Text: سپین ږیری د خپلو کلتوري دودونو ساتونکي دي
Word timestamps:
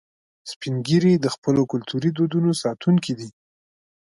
سپین 0.51 0.75
ږیری 0.87 1.13
د 1.19 1.27
خپلو 1.35 1.61
کلتوري 1.71 2.09
دودونو 2.17 2.51
ساتونکي 2.63 3.13
دي 3.19 3.29